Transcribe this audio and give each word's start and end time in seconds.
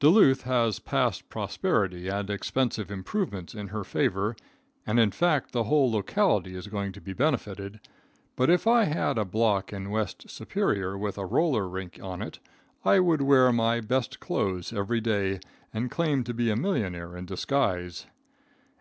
Duluth 0.00 0.42
has 0.42 0.80
past 0.80 1.28
prosperity 1.28 2.08
and 2.08 2.28
expensive 2.28 2.90
improvements 2.90 3.54
in 3.54 3.68
her 3.68 3.84
favor, 3.84 4.34
and 4.84 4.98
in 4.98 5.12
fact 5.12 5.52
the 5.52 5.62
whole 5.62 5.88
locality 5.92 6.56
is 6.56 6.66
going 6.66 6.90
to 6.90 7.00
be 7.00 7.12
benefited, 7.12 7.78
but 8.34 8.50
if 8.50 8.66
I 8.66 8.82
had 8.86 9.16
a 9.16 9.24
block 9.24 9.72
in 9.72 9.90
West 9.90 10.28
Superior 10.28 10.98
with 10.98 11.16
a 11.18 11.24
roller 11.24 11.68
rink 11.68 12.00
on 12.02 12.20
it, 12.20 12.40
I 12.84 12.98
would 12.98 13.22
wear 13.22 13.52
my 13.52 13.80
best 13.80 14.18
clothes 14.18 14.72
every 14.72 15.00
day 15.00 15.38
and 15.72 15.88
claim 15.88 16.24
to 16.24 16.34
be 16.34 16.50
a 16.50 16.56
millionaire 16.56 17.16
in 17.16 17.24
disguise. 17.24 18.06